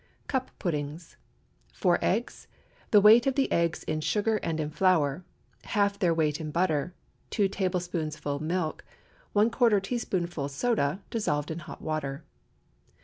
CUP 0.25 0.49
PUDDINGS. 0.57 1.15
4 1.73 1.99
eggs. 2.01 2.47
The 2.89 2.99
weight 2.99 3.27
of 3.27 3.35
the 3.35 3.51
eggs 3.51 3.83
in 3.83 4.01
sugar 4.01 4.37
and 4.37 4.59
in 4.59 4.71
flour. 4.71 5.23
Half 5.65 5.99
their 5.99 6.11
weight 6.11 6.41
in 6.41 6.49
butter. 6.49 6.95
2 7.29 7.47
tablespoonfuls 7.47 8.41
milk. 8.41 8.83
¼ 9.35 9.83
teaspoonful 9.83 10.47
soda, 10.49 11.03
dissolved 11.11 11.51
in 11.51 11.59
hot 11.59 11.83
water. 11.83 12.23